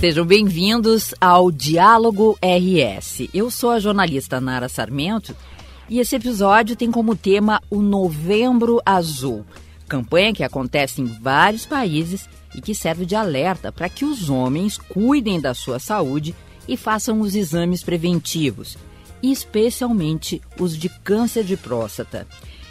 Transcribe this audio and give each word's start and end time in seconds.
Sejam 0.00 0.24
bem-vindos 0.24 1.14
ao 1.20 1.50
Diálogo 1.50 2.38
RS. 2.40 3.28
Eu 3.34 3.50
sou 3.50 3.68
a 3.68 3.78
jornalista 3.78 4.40
Nara 4.40 4.66
Sarmento 4.66 5.36
e 5.90 6.00
esse 6.00 6.16
episódio 6.16 6.74
tem 6.74 6.90
como 6.90 7.14
tema 7.14 7.60
o 7.68 7.82
Novembro 7.82 8.80
Azul, 8.82 9.44
campanha 9.86 10.32
que 10.32 10.42
acontece 10.42 11.02
em 11.02 11.04
vários 11.04 11.66
países 11.66 12.26
e 12.54 12.62
que 12.62 12.74
serve 12.74 13.04
de 13.04 13.14
alerta 13.14 13.70
para 13.70 13.90
que 13.90 14.06
os 14.06 14.30
homens 14.30 14.78
cuidem 14.78 15.38
da 15.38 15.52
sua 15.52 15.78
saúde 15.78 16.34
e 16.66 16.78
façam 16.78 17.20
os 17.20 17.34
exames 17.34 17.82
preventivos, 17.82 18.78
especialmente 19.22 20.40
os 20.58 20.78
de 20.78 20.88
câncer 21.04 21.44
de 21.44 21.58
próstata. 21.58 22.26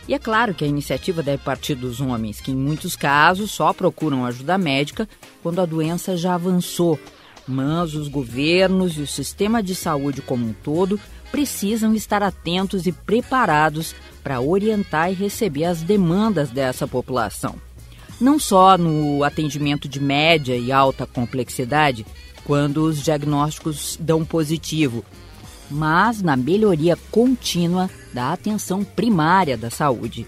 E 0.08 0.16
é 0.16 0.18
claro 0.18 0.56
que 0.56 0.66
a 0.66 0.68
iniciativa 0.68 1.22
deve 1.22 1.44
partir 1.44 1.76
dos 1.76 2.02
homens, 2.02 2.42
que 2.42 2.50
em 2.50 2.56
muitos 2.56 2.96
casos 2.96 3.52
só 3.52 3.72
procuram 3.72 4.26
ajuda 4.26 4.58
médica 4.58 5.08
quando 5.44 5.62
a 5.62 5.66
doença 5.68 6.18
já 6.18 6.34
avançou 6.34 7.00
mas 7.50 7.96
os 7.96 8.08
governos 8.08 8.98
e 8.98 9.02
o 9.02 9.08
sistema 9.08 9.64
de 9.64 9.74
saúde 9.74 10.22
como 10.22 10.46
um 10.46 10.54
todo 10.54 11.00
precisam 11.32 11.96
estar 11.96 12.22
atentos 12.22 12.86
e 12.86 12.92
preparados 12.92 13.96
para 14.24 14.40
orientar 14.40 15.12
e 15.12 15.16
receber 15.16 15.66
as 15.66 15.82
demandas 15.82 16.50
dessa 16.50 16.88
população. 16.88 17.56
Não 18.22 18.38
só 18.38 18.78
no 18.78 19.24
atendimento 19.24 19.88
de 19.88 20.00
média 20.00 20.56
e 20.56 20.72
alta 20.72 21.06
complexidade, 21.06 22.06
quando 22.44 22.84
os 22.84 23.02
diagnósticos 23.02 23.98
dão 24.00 24.24
positivo, 24.26 25.04
mas 25.70 26.22
na 26.22 26.36
melhoria 26.36 26.98
contínua 27.10 27.90
da 28.14 28.34
atenção 28.34 28.84
primária 28.84 29.58
da 29.58 29.70
saúde. 29.70 30.26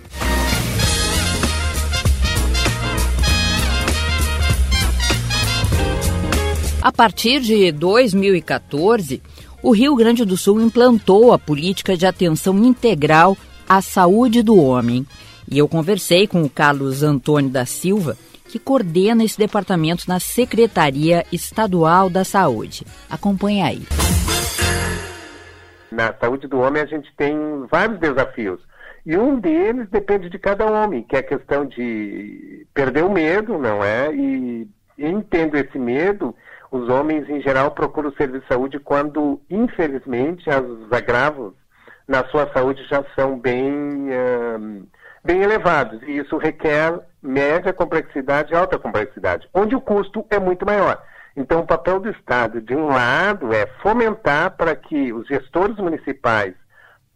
A 6.81 6.91
partir 6.91 7.41
de 7.41 7.71
2014, 7.71 9.21
o 9.61 9.69
Rio 9.69 9.95
Grande 9.95 10.25
do 10.25 10.35
Sul 10.35 10.59
implantou 10.59 11.31
a 11.31 11.37
política 11.37 11.95
de 11.95 12.07
atenção 12.07 12.57
integral 12.57 13.37
à 13.69 13.83
saúde 13.83 14.41
do 14.41 14.57
homem. 14.57 15.05
E 15.47 15.59
eu 15.59 15.67
conversei 15.67 16.25
com 16.25 16.41
o 16.41 16.49
Carlos 16.49 17.03
Antônio 17.03 17.51
da 17.51 17.67
Silva, 17.67 18.17
que 18.49 18.57
coordena 18.57 19.23
esse 19.23 19.37
departamento 19.37 20.05
na 20.07 20.19
Secretaria 20.19 21.23
Estadual 21.31 22.09
da 22.09 22.23
Saúde. 22.23 22.83
Acompanhe 23.07 23.61
aí. 23.61 23.83
Na 25.91 26.11
saúde 26.19 26.47
do 26.47 26.59
homem, 26.61 26.81
a 26.81 26.87
gente 26.87 27.13
tem 27.15 27.35
vários 27.69 27.99
desafios. 27.99 28.59
E 29.05 29.15
um 29.15 29.39
deles 29.39 29.87
depende 29.91 30.31
de 30.31 30.39
cada 30.39 30.65
homem, 30.65 31.03
que 31.03 31.15
é 31.15 31.19
a 31.19 31.23
questão 31.23 31.63
de 31.63 32.65
perder 32.73 33.03
o 33.03 33.11
medo, 33.11 33.59
não 33.59 33.83
é? 33.83 34.11
E 34.15 34.67
entendo 34.97 35.57
esse 35.57 35.77
medo 35.77 36.35
os 36.71 36.87
homens, 36.87 37.29
em 37.29 37.41
geral, 37.41 37.71
procuram 37.71 38.09
o 38.09 38.15
serviço 38.15 38.43
de 38.43 38.47
saúde 38.47 38.79
quando, 38.79 39.41
infelizmente, 39.49 40.49
os 40.49 40.91
agravos 40.91 41.53
na 42.07 42.23
sua 42.29 42.49
saúde 42.53 42.81
já 42.87 43.03
são 43.13 43.37
bem, 43.37 44.07
bem 45.21 45.43
elevados. 45.43 46.01
E 46.03 46.17
isso 46.17 46.37
requer 46.37 46.97
média 47.21 47.73
complexidade 47.73 48.53
e 48.53 48.55
alta 48.55 48.79
complexidade, 48.79 49.49
onde 49.53 49.75
o 49.75 49.81
custo 49.81 50.25
é 50.29 50.39
muito 50.39 50.65
maior. 50.65 51.03
Então, 51.35 51.59
o 51.59 51.67
papel 51.67 51.99
do 51.99 52.09
Estado, 52.09 52.61
de 52.61 52.75
um 52.75 52.87
lado, 52.87 53.53
é 53.53 53.65
fomentar 53.81 54.51
para 54.51 54.73
que 54.73 55.11
os 55.11 55.27
gestores 55.27 55.75
municipais 55.77 56.53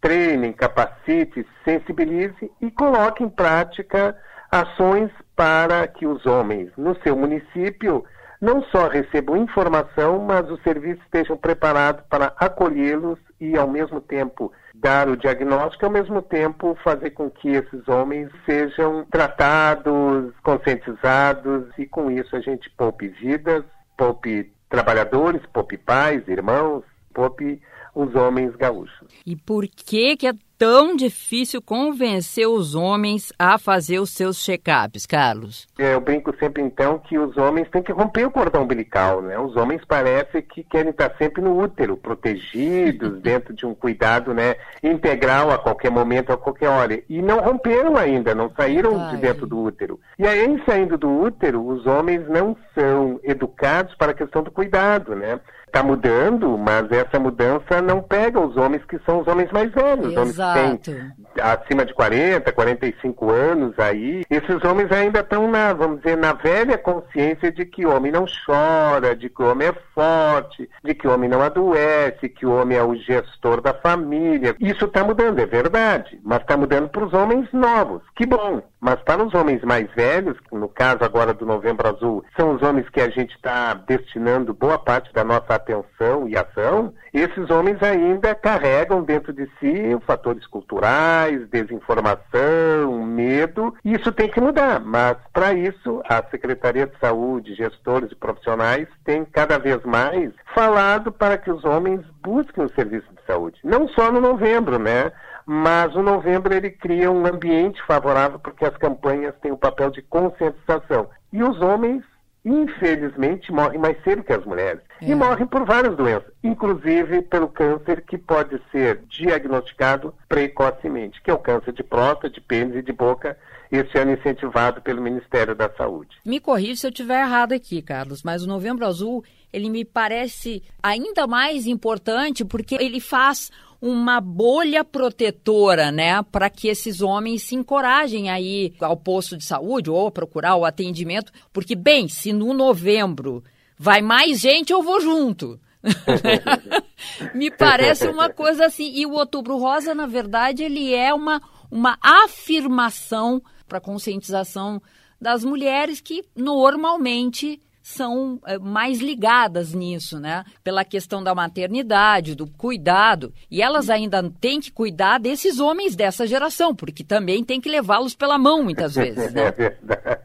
treinem, 0.01 0.51
capacitem, 0.51 1.45
sensibilizem 1.63 2.51
e 2.61 2.69
coloquem 2.71 3.27
em 3.27 3.29
prática 3.29 4.15
ações 4.51 5.09
para 5.35 5.87
que 5.87 6.05
os 6.05 6.25
homens 6.25 6.71
no 6.77 6.95
seu 7.01 7.15
município 7.15 8.05
não 8.41 8.63
só 8.65 8.87
recebam 8.87 9.37
informação, 9.37 10.19
mas 10.19 10.49
os 10.49 10.61
serviços 10.61 11.03
estejam 11.05 11.37
preparados 11.37 12.03
para 12.09 12.33
acolhê-los 12.37 13.19
e, 13.39 13.57
ao 13.57 13.67
mesmo 13.67 14.01
tempo, 14.01 14.51
dar 14.73 15.09
o 15.09 15.17
diagnóstico, 15.17 15.85
ao 15.85 15.91
mesmo 15.91 16.21
tempo, 16.21 16.77
fazer 16.83 17.11
com 17.11 17.29
que 17.29 17.49
esses 17.49 17.87
homens 17.87 18.29
sejam 18.45 19.05
tratados, 19.05 20.33
conscientizados, 20.43 21.65
e 21.77 21.85
com 21.85 22.11
isso 22.11 22.35
a 22.35 22.39
gente 22.39 22.69
poupe 22.71 23.07
vidas, 23.07 23.63
poupe 23.97 24.51
trabalhadores, 24.69 25.41
poupe 25.53 25.77
pais, 25.77 26.27
irmãos, 26.27 26.83
poupe 27.13 27.61
os 27.93 28.13
homens 28.13 28.53
gaúchos. 28.55 29.07
E 29.25 29.35
por 29.35 29.65
que, 29.67 30.17
que 30.17 30.27
é 30.27 30.33
tão 30.57 30.95
difícil 30.95 31.61
convencer 31.61 32.47
os 32.47 32.75
homens 32.75 33.31
a 33.37 33.57
fazer 33.57 33.99
os 33.99 34.09
seus 34.11 34.37
check-ups, 34.37 35.05
Carlos? 35.05 35.67
É, 35.77 35.93
eu 35.93 36.01
brinco 36.01 36.35
sempre 36.39 36.63
então 36.63 36.99
que 36.99 37.17
os 37.17 37.35
homens 37.37 37.69
têm 37.69 37.83
que 37.83 37.91
romper 37.91 38.25
o 38.25 38.31
cordão 38.31 38.63
umbilical, 38.63 39.21
né? 39.21 39.37
Os 39.37 39.55
homens 39.55 39.81
parece 39.87 40.41
que 40.41 40.63
querem 40.63 40.91
estar 40.91 41.15
sempre 41.17 41.41
no 41.41 41.57
útero, 41.57 41.97
protegidos, 41.97 43.19
dentro 43.21 43.53
de 43.53 43.65
um 43.65 43.75
cuidado, 43.75 44.33
né, 44.33 44.55
integral 44.81 45.51
a 45.51 45.57
qualquer 45.57 45.91
momento, 45.91 46.31
a 46.31 46.37
qualquer 46.37 46.69
hora. 46.69 47.01
E 47.09 47.21
não 47.21 47.39
romperam 47.39 47.97
ainda, 47.97 48.33
não 48.33 48.51
saíram 48.55 48.99
Ai. 48.99 49.15
de 49.15 49.21
dentro 49.21 49.45
do 49.45 49.59
útero. 49.59 49.99
E 50.17 50.25
aí, 50.25 50.61
saindo 50.65 50.97
do 50.97 51.09
útero, 51.09 51.65
os 51.65 51.85
homens 51.85 52.27
não 52.29 52.55
são 52.73 53.19
educados 53.23 53.95
para 53.95 54.11
a 54.11 54.15
questão 54.15 54.43
do 54.43 54.51
cuidado, 54.51 55.15
né? 55.15 55.39
está 55.75 55.83
mudando, 55.83 56.57
mas 56.57 56.89
essa 56.89 57.19
mudança 57.19 57.81
não 57.81 58.01
pega 58.01 58.39
os 58.39 58.55
homens 58.55 58.85
que 58.85 58.97
são 58.99 59.19
os 59.19 59.27
homens 59.27 59.51
mais 59.51 59.69
velhos, 59.73 60.13
Exato. 60.13 60.21
homens 60.21 60.39
que 60.53 60.91
têm 60.91 61.11
acima 61.41 61.85
de 61.85 61.93
40, 61.93 62.51
45 62.51 63.31
anos 63.31 63.79
aí. 63.79 64.23
Esses 64.29 64.63
homens 64.63 64.91
ainda 64.91 65.19
estão 65.19 65.49
na, 65.49 65.73
vamos 65.73 66.01
dizer, 66.01 66.17
na 66.17 66.33
velha 66.33 66.77
consciência 66.77 67.51
de 67.51 67.65
que 67.65 67.85
o 67.85 67.95
homem 67.95 68.11
não 68.11 68.25
chora, 68.45 69.15
de 69.15 69.29
que 69.29 69.41
o 69.41 69.51
homem 69.51 69.67
é 69.67 69.73
forte, 69.93 70.69
de 70.83 70.93
que 70.93 71.07
o 71.07 71.13
homem 71.13 71.29
não 71.29 71.41
adoece, 71.41 72.29
que 72.29 72.45
o 72.45 72.53
homem 72.53 72.77
é 72.77 72.83
o 72.83 72.95
gestor 72.95 73.61
da 73.61 73.73
família. 73.73 74.55
Isso 74.59 74.85
está 74.85 75.03
mudando, 75.03 75.39
é 75.39 75.45
verdade, 75.45 76.19
mas 76.23 76.41
está 76.41 76.55
mudando 76.57 76.89
para 76.89 77.05
os 77.05 77.13
homens 77.13 77.47
novos. 77.51 78.01
Que 78.15 78.25
bom! 78.25 78.61
Mas 78.79 79.01
para 79.01 79.23
os 79.23 79.33
homens 79.33 79.63
mais 79.63 79.89
velhos, 79.95 80.37
no 80.51 80.69
caso 80.69 81.03
agora 81.03 81.33
do 81.33 81.43
Novembro 81.43 81.87
Azul, 81.87 82.23
são 82.37 82.53
os 82.53 82.61
homens 82.61 82.87
que 82.89 83.01
a 83.01 83.09
gente 83.09 83.35
está 83.35 83.73
destinando 83.73 84.53
boa 84.53 84.77
parte 84.77 85.11
da 85.11 85.23
nossa 85.23 85.55
atenção 85.55 86.27
e 86.27 86.37
ação, 86.37 86.93
esses 87.11 87.49
homens 87.49 87.81
ainda 87.81 88.35
carregam 88.35 89.01
dentro 89.01 89.33
de 89.33 89.49
si 89.59 89.95
fatores 90.35 90.47
culturais, 90.47 91.47
desinformação, 91.49 93.05
medo, 93.05 93.73
isso 93.83 94.11
tem 94.11 94.29
que 94.29 94.41
mudar. 94.41 94.79
Mas, 94.79 95.17
para 95.33 95.53
isso, 95.53 96.01
a 96.07 96.23
Secretaria 96.29 96.87
de 96.87 96.97
Saúde, 96.99 97.55
gestores 97.55 98.11
e 98.11 98.15
profissionais 98.15 98.87
têm 99.03 99.25
cada 99.25 99.57
vez 99.57 99.83
mais 99.83 100.31
falado 100.53 101.11
para 101.11 101.37
que 101.37 101.51
os 101.51 101.63
homens 101.63 102.01
busquem 102.21 102.63
o 102.63 102.73
serviço 102.73 103.07
de 103.13 103.25
saúde. 103.25 103.59
Não 103.63 103.87
só 103.89 104.11
no 104.11 104.19
novembro, 104.21 104.79
né? 104.79 105.11
mas 105.47 105.95
o 105.95 106.01
novembro 106.01 106.55
ele 106.55 106.71
cria 106.71 107.11
um 107.11 107.23
ambiente 107.23 107.79
favorável 107.85 108.39
porque 108.39 108.65
as 108.65 108.75
campanhas 108.77 109.35
têm 109.43 109.51
o 109.51 109.57
papel 109.57 109.91
de 109.91 110.01
conscientização. 110.01 111.07
E 111.31 111.43
os 111.43 111.61
homens, 111.61 112.03
infelizmente, 112.45 113.51
morrem 113.51 113.79
mais 113.79 113.97
cedo 114.03 114.23
que 114.23 114.31
as 114.31 114.45
mulheres. 114.45 114.81
É. 115.01 115.09
E 115.09 115.15
morrem 115.15 115.47
por 115.47 115.65
várias 115.65 115.97
doenças, 115.97 116.31
inclusive 116.43 117.23
pelo 117.23 117.47
câncer 117.47 118.03
que 118.03 118.17
pode 118.17 118.61
ser 118.71 119.01
diagnosticado 119.09 120.13
precocemente, 120.29 121.21
que 121.23 121.31
é 121.31 121.33
o 121.33 121.39
câncer 121.39 121.73
de 121.73 121.83
próstata, 121.83 122.29
de 122.29 122.39
pênis 122.39 122.75
e 122.75 122.81
de 122.83 122.93
boca, 122.93 123.35
esse 123.71 123.97
ano 123.97 124.11
incentivado 124.11 124.81
pelo 124.81 125.01
Ministério 125.01 125.55
da 125.55 125.69
Saúde. 125.75 126.15
Me 126.23 126.39
corrija 126.39 126.75
se 126.75 126.87
eu 126.87 126.91
estiver 126.91 127.21
errado 127.21 127.53
aqui, 127.53 127.81
Carlos, 127.81 128.21
mas 128.23 128.43
o 128.43 128.47
Novembro 128.47 128.85
Azul, 128.85 129.23
ele 129.51 129.69
me 129.69 129.83
parece 129.83 130.63
ainda 130.81 131.25
mais 131.25 131.65
importante 131.65 132.45
porque 132.45 132.75
ele 132.75 132.99
faz 132.99 133.51
uma 133.81 134.19
bolha 134.19 134.83
protetora, 134.83 135.91
né, 135.91 136.21
para 136.23 136.49
que 136.49 136.67
esses 136.67 137.01
homens 137.01 137.43
se 137.43 137.55
encorajem 137.55 138.29
aí 138.29 138.73
ao 138.79 138.97
posto 138.97 139.37
de 139.37 139.45
saúde 139.45 139.89
ou 139.89 140.09
procurar 140.09 140.55
o 140.55 140.65
atendimento, 140.65 141.31
porque 141.53 141.75
bem, 141.75 142.07
se 142.07 142.33
no 142.33 142.53
novembro 142.53 143.43
vai 143.77 144.01
mais 144.01 144.39
gente, 144.39 144.71
eu 144.71 144.81
vou 144.81 144.99
junto. 144.99 145.59
Me 147.35 147.51
parece 147.51 148.07
uma 148.07 148.29
coisa 148.29 148.65
assim. 148.65 148.91
E 148.95 149.05
o 149.05 149.13
Outubro 149.13 149.57
Rosa, 149.57 149.93
na 149.93 150.07
verdade, 150.07 150.63
ele 150.63 150.93
é 150.93 151.13
uma, 151.13 151.41
uma 151.69 151.97
afirmação 152.01 153.41
para 153.67 153.79
conscientização 153.79 154.81
das 155.19 155.43
mulheres 155.43 156.01
que 156.01 156.23
normalmente 156.35 157.61
são 157.85 158.39
é, 158.47 158.57
mais 158.57 158.99
ligadas 158.99 159.71
nisso, 159.71 160.19
né? 160.19 160.43
Pela 160.63 160.83
questão 160.83 161.23
da 161.23 161.35
maternidade, 161.35 162.33
do 162.33 162.47
cuidado. 162.47 163.31
E 163.49 163.61
elas 163.61 163.91
ainda 163.91 164.27
têm 164.41 164.59
que 164.59 164.71
cuidar 164.71 165.19
desses 165.19 165.59
homens 165.59 165.95
dessa 165.95 166.25
geração, 166.25 166.73
porque 166.73 167.03
também 167.03 167.43
tem 167.43 167.61
que 167.61 167.69
levá-los 167.69 168.15
pela 168.15 168.39
mão 168.39 168.63
muitas 168.63 168.95
vezes, 168.97 169.31
né? 169.31 169.45
É 169.45 169.51
verdade. 169.51 170.19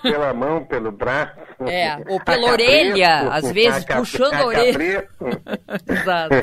pela 0.00 0.32
mão, 0.32 0.64
pelo 0.64 0.90
braço. 0.90 1.36
É, 1.68 1.98
ou 2.08 2.18
pela 2.18 2.50
orelha, 2.50 3.28
às 3.30 3.52
vezes 3.52 3.84
puxando 3.84 4.32
a 4.32 4.46
orelha. 4.46 5.06
Exato. 5.86 6.34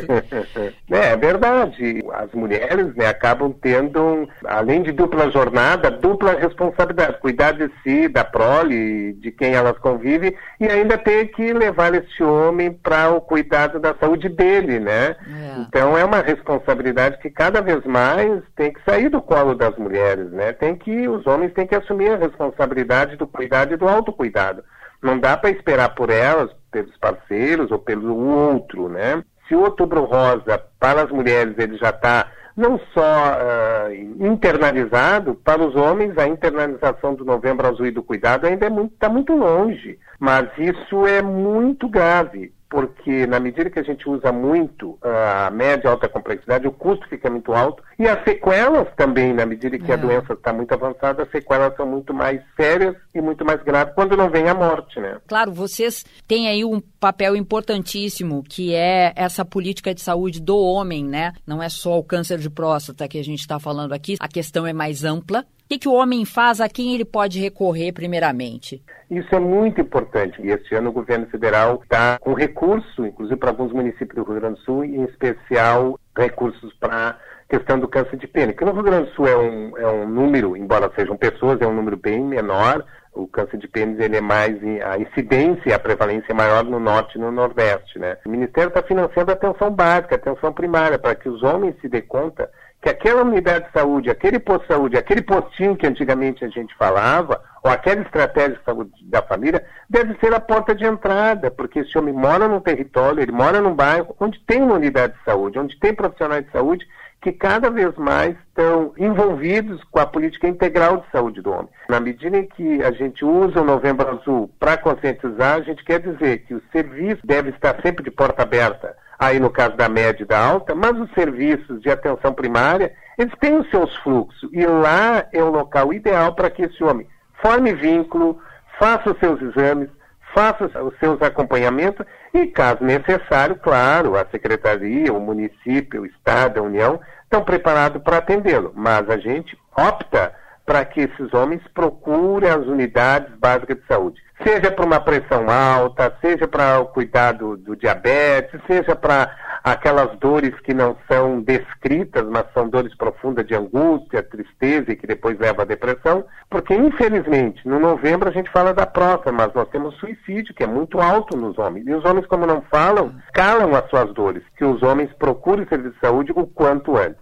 É, 0.91 0.97
é 1.13 1.17
verdade. 1.17 2.03
As 2.19 2.29
mulheres 2.33 2.93
né, 2.95 3.07
acabam 3.07 3.53
tendo, 3.61 4.27
além 4.43 4.83
de 4.83 4.91
dupla 4.91 5.31
jornada, 5.31 5.89
dupla 5.89 6.33
responsabilidade. 6.33 7.17
Cuidar 7.21 7.53
de 7.53 7.71
si, 7.81 8.09
da 8.09 8.25
prole, 8.25 9.13
de 9.13 9.31
quem 9.31 9.53
elas 9.53 9.77
convivem, 9.77 10.35
e 10.59 10.67
ainda 10.67 10.97
ter 10.97 11.27
que 11.27 11.53
levar 11.53 11.95
esse 11.95 12.21
homem 12.21 12.73
para 12.73 13.09
o 13.09 13.21
cuidado 13.21 13.79
da 13.79 13.95
saúde 13.95 14.27
dele, 14.27 14.79
né? 14.79 15.15
É. 15.15 15.61
Então 15.61 15.97
é 15.97 16.03
uma 16.03 16.19
responsabilidade 16.19 17.19
que 17.19 17.29
cada 17.29 17.61
vez 17.61 17.85
mais 17.85 18.43
tem 18.53 18.73
que 18.73 18.83
sair 18.83 19.07
do 19.07 19.21
colo 19.21 19.55
das 19.55 19.77
mulheres, 19.77 20.29
né? 20.31 20.51
Tem 20.51 20.75
que, 20.75 21.07
os 21.07 21.25
homens 21.25 21.53
têm 21.53 21.65
que 21.65 21.75
assumir 21.75 22.11
a 22.11 22.17
responsabilidade 22.17 23.15
do 23.15 23.25
cuidado 23.25 23.73
e 23.73 23.77
do 23.77 23.87
autocuidado. 23.87 24.61
Não 25.01 25.17
dá 25.17 25.37
para 25.37 25.51
esperar 25.51 25.95
por 25.95 26.09
elas, 26.09 26.51
pelos 26.69 26.95
parceiros 26.97 27.71
ou 27.71 27.79
pelo 27.79 28.17
outro, 28.17 28.89
né? 28.89 29.23
Se 29.49 29.55
o 29.55 29.61
Outubro 29.61 30.05
Rosa, 30.05 30.63
para 30.79 31.01
as 31.01 31.11
mulheres, 31.11 31.57
ele 31.57 31.75
já 31.77 31.89
está 31.89 32.31
não 32.55 32.79
só 32.93 33.01
uh, 33.01 34.25
internalizado, 34.25 35.33
para 35.33 35.65
os 35.65 35.75
homens 35.75 36.17
a 36.17 36.27
internalização 36.27 37.15
do 37.15 37.25
Novembro 37.25 37.67
Azul 37.67 37.87
e 37.87 37.91
do 37.91 38.03
cuidado 38.03 38.45
ainda 38.45 38.65
está 38.65 38.67
é 38.67 38.69
muito, 38.69 38.95
tá 38.97 39.09
muito 39.09 39.33
longe. 39.35 39.97
Mas 40.19 40.49
isso 40.57 41.07
é 41.07 41.21
muito 41.21 41.89
grave 41.89 42.53
porque 42.69 43.25
na 43.25 43.39
medida 43.39 43.69
que 43.69 43.79
a 43.79 43.83
gente 43.83 44.07
usa 44.07 44.31
muito 44.31 44.97
a 45.01 45.49
média 45.49 45.87
e 45.87 45.91
alta 45.91 46.07
complexidade, 46.07 46.67
o 46.67 46.71
custo 46.71 47.07
fica 47.09 47.29
muito 47.29 47.51
alto 47.51 47.83
e 47.97 48.07
as 48.07 48.23
sequelas 48.23 48.87
também, 48.95 49.33
na 49.33 49.45
medida 49.45 49.77
que 49.79 49.91
é. 49.91 49.95
a 49.95 49.97
doença 49.97 50.33
está 50.33 50.53
muito 50.53 50.71
avançada, 50.71 51.23
as 51.23 51.31
sequelas 51.31 51.75
são 51.75 51.85
muito 51.85 52.13
mais 52.13 52.41
sérias 52.55 52.95
e 53.13 53.19
muito 53.19 53.43
mais 53.43 53.61
graves 53.63 53.93
quando 53.95 54.15
não 54.15 54.29
vem 54.29 54.47
a 54.47 54.53
morte, 54.53 54.99
né? 54.99 55.17
Claro, 55.27 55.51
vocês 55.51 56.05
têm 56.27 56.47
aí 56.47 56.63
um 56.63 56.79
papel 56.99 57.35
importantíssimo 57.35 58.43
que 58.43 58.75
é 58.75 59.13
essa 59.15 59.43
política 59.43 59.93
de 59.93 60.01
saúde 60.01 60.39
do 60.39 60.57
homem, 60.57 61.03
né? 61.03 61.33
Não 61.47 61.63
é 61.63 61.69
só 61.69 61.97
o 61.97 62.03
câncer 62.03 62.37
de 62.37 62.49
próstata 62.49 63.07
que 63.07 63.17
a 63.17 63.23
gente 63.23 63.39
está 63.39 63.59
falando 63.59 63.93
aqui, 63.93 64.15
a 64.19 64.27
questão 64.27 64.67
é 64.67 64.73
mais 64.73 65.03
ampla 65.03 65.43
que, 65.69 65.77
que 65.77 65.87
o 65.87 65.93
homem 65.93 66.25
faz? 66.25 66.59
A 66.59 66.67
quem 66.67 66.95
ele 66.95 67.05
pode 67.05 67.39
recorrer 67.39 67.91
primeiramente? 67.91 68.83
Isso 69.09 69.33
é 69.35 69.39
muito 69.39 69.79
importante. 69.79 70.41
E 70.41 70.49
este 70.49 70.73
ano 70.73 70.89
o 70.89 70.93
governo 70.93 71.27
federal 71.27 71.79
está 71.83 72.17
com 72.19 72.33
recurso, 72.33 73.05
inclusive 73.05 73.39
para 73.39 73.51
alguns 73.51 73.71
municípios 73.71 74.15
do 74.15 74.23
Rio 74.23 74.41
Grande 74.41 74.59
do 74.59 74.65
Sul, 74.65 74.83
em 74.83 75.03
especial 75.03 75.99
recursos 76.17 76.73
para 76.79 77.19
questão 77.47 77.79
do 77.79 77.87
câncer 77.87 78.17
de 78.17 78.27
pênis. 78.27 78.55
Porque 78.55 78.65
no 78.65 78.73
Rio 78.73 78.83
Grande 78.83 79.09
do 79.09 79.15
Sul 79.15 79.27
é 79.27 79.37
um, 79.37 79.77
é 79.77 79.87
um 79.87 80.09
número, 80.09 80.57
embora 80.57 80.91
sejam 80.95 81.15
pessoas, 81.15 81.61
é 81.61 81.67
um 81.67 81.73
número 81.73 81.97
bem 81.97 82.23
menor. 82.23 82.83
O 83.13 83.27
câncer 83.27 83.57
de 83.57 83.67
pênis 83.67 83.99
ele 83.99 84.17
é 84.17 84.21
mais 84.21 84.55
a 84.83 84.97
incidência, 84.97 85.75
a 85.75 85.79
prevalência 85.79 86.31
é 86.31 86.33
maior 86.33 86.63
no 86.63 86.79
norte 86.79 87.15
e 87.15 87.21
no 87.21 87.31
nordeste, 87.31 87.99
né? 87.99 88.17
O 88.25 88.29
Ministério 88.29 88.69
está 88.69 88.81
financiando 88.81 89.31
a 89.31 89.33
atenção 89.33 89.69
básica, 89.69 90.15
a 90.15 90.17
atenção 90.17 90.53
primária, 90.53 90.97
para 90.97 91.15
que 91.15 91.27
os 91.27 91.43
homens 91.43 91.75
se 91.81 91.89
dê 91.89 92.01
conta 92.01 92.49
que 92.81 92.89
aquela 92.89 93.23
unidade 93.23 93.65
de 93.65 93.73
saúde, 93.73 94.09
aquele 94.09 94.39
posto 94.39 94.61
de 94.61 94.67
saúde, 94.67 94.97
aquele 94.97 95.21
postinho 95.21 95.75
que 95.75 95.85
antigamente 95.85 96.45
a 96.45 96.47
gente 96.47 96.73
falava, 96.75 97.41
ou 97.61 97.69
aquela 97.69 98.01
estratégia 98.01 98.55
de 98.57 98.63
saúde 98.63 98.91
da 99.03 99.21
família, 99.21 99.65
deve 99.89 100.17
ser 100.19 100.33
a 100.33 100.39
porta 100.39 100.73
de 100.73 100.85
entrada, 100.85 101.51
porque 101.51 101.79
esse 101.79 101.97
homem 101.97 102.13
mora 102.13 102.47
num 102.47 102.61
território, 102.61 103.21
ele 103.21 103.33
mora 103.33 103.59
num 103.59 103.75
bairro 103.75 104.15
onde 104.19 104.39
tem 104.45 104.61
uma 104.61 104.75
unidade 104.75 105.13
de 105.13 105.23
saúde, 105.25 105.59
onde 105.59 105.77
tem 105.79 105.93
profissionais 105.93 106.45
de 106.45 106.51
saúde 106.51 106.87
que 107.21 107.33
cada 107.33 107.69
vez 107.69 107.93
mais 107.97 108.33
estão 108.47 108.93
envolvidos 108.97 109.83
com 109.91 109.99
a 109.99 110.05
política 110.05 110.47
integral 110.47 110.97
de 110.97 111.11
saúde 111.11 111.41
do 111.41 111.51
homem. 111.51 111.69
Na 111.89 111.99
medida 111.99 112.37
em 112.37 112.47
que 112.47 112.81
a 112.81 112.91
gente 112.91 113.25
usa 113.25 113.61
o 113.61 113.65
Novembro 113.65 114.07
Azul 114.07 114.49
para 114.57 114.77
conscientizar, 114.77 115.57
a 115.57 115.61
gente 115.61 115.83
quer 115.83 115.99
dizer 115.99 116.45
que 116.45 116.53
o 116.53 116.63
serviço 116.71 117.19
deve 117.25 117.49
estar 117.49 117.81
sempre 117.81 118.05
de 118.05 118.11
porta 118.11 118.43
aberta 118.43 118.95
aí 119.19 119.39
no 119.39 119.49
caso 119.49 119.75
da 119.75 119.89
média 119.89 120.23
e 120.23 120.25
da 120.25 120.39
alta, 120.39 120.73
mas 120.73 120.97
os 120.97 121.11
serviços 121.11 121.81
de 121.81 121.89
atenção 121.89 122.33
primária, 122.33 122.93
eles 123.17 123.33
têm 123.39 123.57
os 123.57 123.69
seus 123.69 123.93
fluxos, 123.97 124.49
e 124.53 124.65
lá 124.65 125.25
é 125.33 125.43
o 125.43 125.51
local 125.51 125.93
ideal 125.93 126.33
para 126.33 126.49
que 126.49 126.63
esse 126.63 126.81
homem 126.81 127.05
forme 127.41 127.73
vínculo, 127.73 128.39
faça 128.77 129.11
os 129.11 129.19
seus 129.19 129.41
exames, 129.41 129.89
faça 130.33 130.65
os 130.83 130.97
seus 130.99 131.21
acompanhamentos 131.21 132.05
e, 132.33 132.45
caso 132.47 132.83
necessário, 132.83 133.55
claro, 133.55 134.15
a 134.15 134.25
secretaria, 134.25 135.11
o 135.11 135.19
município, 135.19 136.01
o 136.01 136.05
Estado, 136.05 136.59
a 136.59 136.63
União 136.63 136.99
estão 137.23 137.43
preparados 137.43 138.01
para 138.01 138.17
atendê-lo, 138.17 138.71
mas 138.75 139.09
a 139.09 139.17
gente 139.17 139.57
opta 139.75 140.33
para 140.65 140.85
que 140.85 141.01
esses 141.01 141.33
homens 141.33 141.61
procurem 141.73 142.49
as 142.49 142.65
unidades 142.65 143.33
básicas 143.37 143.77
de 143.77 143.87
saúde. 143.87 144.21
Seja 144.43 144.71
para 144.71 144.85
uma 144.85 144.99
pressão 144.99 145.49
alta, 145.49 146.15
seja 146.21 146.47
para 146.47 146.79
o 146.79 146.87
cuidado 146.87 147.57
do 147.57 147.75
diabetes, 147.75 148.61
seja 148.65 148.95
para 148.95 149.35
aquelas 149.63 150.17
dores 150.17 150.57
que 150.61 150.73
não 150.73 150.95
são 151.11 151.41
descritas, 151.41 152.25
mas 152.25 152.45
são 152.53 152.69
dores 152.69 152.95
profundas 152.95 153.45
de 153.45 153.53
angústia, 153.53 154.23
tristeza 154.23 154.91
e 154.91 154.95
que 154.95 155.05
depois 155.05 155.37
leva 155.37 155.63
à 155.63 155.65
depressão, 155.65 156.23
porque 156.49 156.73
infelizmente 156.73 157.67
no 157.67 157.79
novembro 157.79 158.29
a 158.29 158.31
gente 158.31 158.49
fala 158.51 158.73
da 158.73 158.85
próstata, 158.85 159.31
mas 159.31 159.53
nós 159.53 159.67
temos 159.69 159.95
suicídio 159.97 160.53
que 160.53 160.63
é 160.63 160.67
muito 160.67 160.99
alto 160.99 161.35
nos 161.35 161.57
homens. 161.57 161.85
E 161.85 161.93
os 161.93 162.05
homens, 162.05 162.25
como 162.27 162.45
não 162.45 162.61
falam, 162.63 163.13
calam 163.33 163.75
as 163.75 163.89
suas 163.89 164.13
dores, 164.13 164.43
que 164.57 164.63
os 164.63 164.81
homens 164.81 165.11
procurem 165.19 165.67
serviço 165.67 165.95
de 165.95 165.99
saúde 165.99 166.31
o 166.35 166.47
quanto 166.47 166.95
antes. 166.97 167.19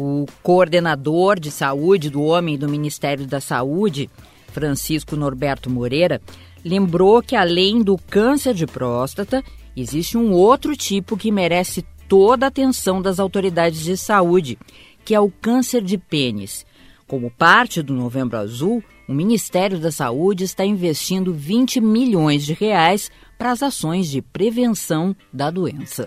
O 0.00 0.26
coordenador 0.44 1.40
de 1.40 1.50
saúde 1.50 2.08
do 2.08 2.22
homem 2.22 2.56
do 2.56 2.68
Ministério 2.68 3.26
da 3.26 3.40
Saúde, 3.40 4.08
Francisco 4.52 5.16
Norberto 5.16 5.68
Moreira, 5.68 6.22
lembrou 6.64 7.20
que 7.20 7.34
além 7.34 7.82
do 7.82 7.98
câncer 7.98 8.54
de 8.54 8.64
próstata, 8.64 9.42
existe 9.76 10.16
um 10.16 10.30
outro 10.30 10.76
tipo 10.76 11.16
que 11.16 11.32
merece 11.32 11.84
toda 12.08 12.46
a 12.46 12.48
atenção 12.48 13.02
das 13.02 13.18
autoridades 13.18 13.80
de 13.80 13.96
saúde, 13.96 14.56
que 15.04 15.16
é 15.16 15.20
o 15.20 15.32
câncer 15.32 15.82
de 15.82 15.98
pênis. 15.98 16.64
Como 17.08 17.28
parte 17.28 17.82
do 17.82 17.92
Novembro 17.92 18.38
Azul, 18.38 18.80
o 19.08 19.12
Ministério 19.12 19.80
da 19.80 19.90
Saúde 19.90 20.44
está 20.44 20.64
investindo 20.64 21.34
20 21.34 21.80
milhões 21.80 22.46
de 22.46 22.52
reais 22.52 23.10
para 23.36 23.50
as 23.50 23.64
ações 23.64 24.06
de 24.06 24.22
prevenção 24.22 25.16
da 25.32 25.50
doença. 25.50 26.06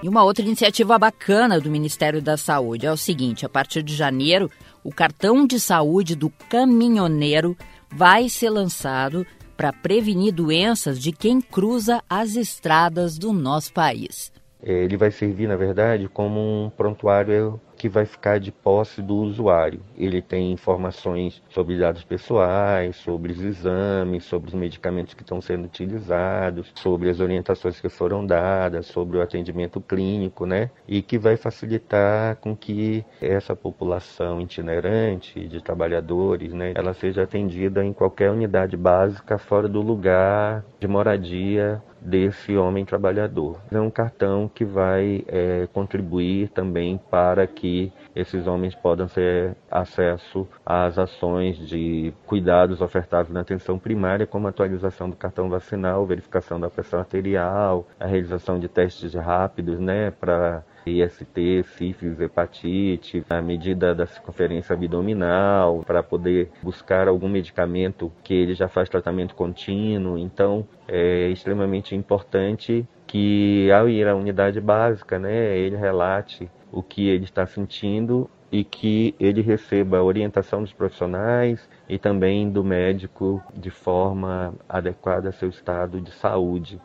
E 0.00 0.08
uma 0.08 0.22
outra 0.22 0.44
iniciativa 0.44 0.96
bacana 0.96 1.60
do 1.60 1.70
Ministério 1.70 2.22
da 2.22 2.36
Saúde 2.36 2.86
é 2.86 2.92
o 2.92 2.96
seguinte: 2.96 3.44
a 3.44 3.48
partir 3.48 3.82
de 3.82 3.96
janeiro, 3.96 4.48
o 4.84 4.94
cartão 4.94 5.44
de 5.44 5.58
saúde 5.58 6.14
do 6.14 6.30
caminhoneiro 6.48 7.56
vai 7.90 8.28
ser 8.28 8.50
lançado 8.50 9.26
para 9.56 9.72
prevenir 9.72 10.32
doenças 10.32 11.00
de 11.00 11.10
quem 11.10 11.40
cruza 11.40 12.00
as 12.08 12.36
estradas 12.36 13.18
do 13.18 13.32
nosso 13.32 13.72
país. 13.72 14.32
É, 14.62 14.84
ele 14.84 14.96
vai 14.96 15.10
servir, 15.10 15.48
na 15.48 15.56
verdade, 15.56 16.08
como 16.08 16.40
um 16.40 16.70
prontuário 16.70 17.60
que 17.78 17.88
vai 17.88 18.04
ficar 18.04 18.40
de 18.40 18.50
posse 18.50 19.00
do 19.00 19.14
usuário. 19.14 19.80
Ele 19.96 20.20
tem 20.20 20.52
informações 20.52 21.40
sobre 21.48 21.78
dados 21.78 22.02
pessoais, 22.02 22.96
sobre 22.96 23.32
os 23.32 23.40
exames, 23.40 24.24
sobre 24.24 24.48
os 24.48 24.54
medicamentos 24.54 25.14
que 25.14 25.22
estão 25.22 25.40
sendo 25.40 25.66
utilizados, 25.66 26.72
sobre 26.74 27.08
as 27.08 27.20
orientações 27.20 27.80
que 27.80 27.88
foram 27.88 28.26
dadas, 28.26 28.86
sobre 28.86 29.16
o 29.16 29.22
atendimento 29.22 29.80
clínico, 29.80 30.44
né? 30.44 30.70
E 30.86 31.00
que 31.00 31.16
vai 31.16 31.36
facilitar 31.36 32.36
com 32.36 32.56
que 32.56 33.04
essa 33.22 33.54
população 33.54 34.40
itinerante 34.40 35.46
de 35.46 35.62
trabalhadores, 35.62 36.52
né, 36.52 36.72
ela 36.74 36.92
seja 36.92 37.22
atendida 37.22 37.84
em 37.84 37.92
qualquer 37.92 38.30
unidade 38.30 38.76
básica 38.76 39.38
fora 39.38 39.68
do 39.68 39.80
lugar 39.80 40.64
de 40.80 40.88
moradia 40.88 41.80
desse 42.00 42.56
homem 42.56 42.84
trabalhador. 42.84 43.58
É 43.70 43.80
um 43.80 43.90
cartão 43.90 44.50
que 44.52 44.64
vai 44.64 45.24
é, 45.28 45.68
contribuir 45.72 46.48
também 46.50 46.98
para 47.10 47.46
que 47.46 47.92
esses 48.14 48.46
homens 48.46 48.74
possam 48.74 49.06
ter 49.06 49.56
acesso 49.70 50.46
às 50.64 50.98
ações 50.98 51.56
de 51.58 52.12
cuidados 52.26 52.80
ofertados 52.80 53.30
na 53.30 53.40
atenção 53.40 53.78
primária, 53.78 54.26
como 54.26 54.48
atualização 54.48 55.10
do 55.10 55.16
cartão 55.16 55.48
vacinal, 55.48 56.06
verificação 56.06 56.58
da 56.58 56.70
pressão 56.70 57.00
arterial, 57.00 57.86
a 57.98 58.06
realização 58.06 58.58
de 58.58 58.68
testes 58.68 59.14
rápidos, 59.14 59.78
né, 59.78 60.10
para 60.10 60.62
IST, 60.88 61.64
sífilis, 61.76 62.20
hepatite, 62.20 63.24
a 63.28 63.40
medida 63.40 63.94
da 63.94 64.06
circunferência 64.06 64.74
abdominal, 64.74 65.82
para 65.86 66.02
poder 66.02 66.50
buscar 66.62 67.08
algum 67.08 67.28
medicamento 67.28 68.10
que 68.22 68.34
ele 68.34 68.54
já 68.54 68.68
faz 68.68 68.88
tratamento 68.88 69.34
contínuo. 69.34 70.18
Então, 70.18 70.66
é 70.86 71.28
extremamente 71.28 71.94
importante 71.94 72.86
que 73.06 73.70
ao 73.72 73.88
ir 73.88 74.06
à 74.06 74.14
unidade 74.14 74.60
básica, 74.60 75.18
né, 75.18 75.56
ele 75.56 75.76
relate 75.76 76.50
o 76.70 76.82
que 76.82 77.08
ele 77.08 77.24
está 77.24 77.46
sentindo 77.46 78.28
e 78.50 78.64
que 78.64 79.14
ele 79.20 79.42
receba 79.42 79.98
a 79.98 80.02
orientação 80.02 80.62
dos 80.62 80.72
profissionais 80.72 81.68
e 81.88 81.98
também 81.98 82.50
do 82.50 82.64
médico 82.64 83.42
de 83.54 83.70
forma 83.70 84.54
adequada 84.68 85.28
ao 85.28 85.32
seu 85.32 85.48
estado 85.48 86.00
de 86.00 86.10
saúde. 86.12 86.80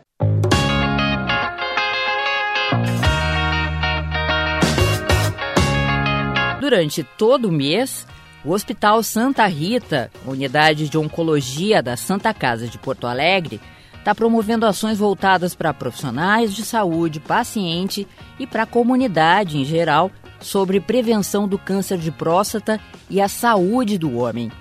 Durante 6.73 7.03
todo 7.03 7.49
o 7.49 7.51
mês, 7.51 8.07
o 8.43 8.51
Hospital 8.51 9.03
Santa 9.03 9.45
Rita, 9.45 10.09
unidade 10.25 10.89
de 10.89 10.97
oncologia 10.97 11.83
da 11.83 11.95
Santa 11.95 12.33
Casa 12.33 12.67
de 12.67 12.79
Porto 12.79 13.05
Alegre, 13.05 13.61
está 13.95 14.15
promovendo 14.15 14.65
ações 14.65 14.97
voltadas 14.97 15.53
para 15.53 15.71
profissionais 15.71 16.51
de 16.51 16.65
saúde, 16.65 17.19
paciente 17.19 18.07
e 18.39 18.47
para 18.47 18.63
a 18.63 18.65
comunidade 18.65 19.59
em 19.59 19.63
geral 19.63 20.09
sobre 20.39 20.79
prevenção 20.79 21.47
do 21.47 21.59
câncer 21.59 21.99
de 21.99 22.09
próstata 22.09 22.79
e 23.07 23.21
a 23.21 23.27
saúde 23.27 23.99
do 23.99 24.17
homem. 24.17 24.51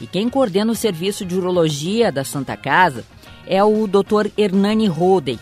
E 0.00 0.08
quem 0.08 0.28
coordena 0.28 0.72
o 0.72 0.74
serviço 0.74 1.24
de 1.24 1.36
urologia 1.36 2.10
da 2.10 2.24
Santa 2.24 2.56
Casa 2.56 3.04
é 3.46 3.62
o 3.62 3.86
Dr. 3.86 4.26
Hernani 4.36 4.88
Roden. 4.88 5.38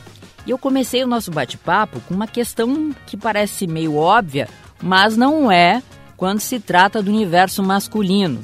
E 0.47 0.50
eu 0.50 0.58
comecei 0.58 1.02
o 1.02 1.08
nosso 1.08 1.30
bate-papo 1.30 2.02
com 2.02 2.12
uma 2.12 2.26
questão 2.26 2.94
que 3.06 3.16
parece 3.16 3.66
meio 3.66 3.97
óbvia, 3.97 4.47
mas 4.82 5.16
não 5.16 5.50
é 5.50 5.82
quando 6.18 6.40
se 6.40 6.58
trata 6.58 7.00
do 7.00 7.12
universo 7.12 7.62
masculino. 7.62 8.40